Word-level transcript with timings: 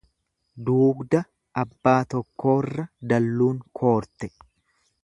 Duugda 0.69 1.21
abbaa 1.65 1.95
tokkoorra 2.15 2.87
dalluun 3.13 3.63
koorte. 3.83 4.35